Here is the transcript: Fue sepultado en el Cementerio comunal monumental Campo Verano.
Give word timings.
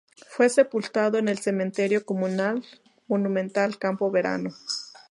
Fue 0.27 0.49
sepultado 0.49 1.19
en 1.19 1.27
el 1.27 1.37
Cementerio 1.37 2.07
comunal 2.07 2.65
monumental 3.07 3.77
Campo 3.77 4.09
Verano. 4.09 4.49